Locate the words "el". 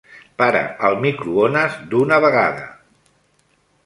0.87-0.95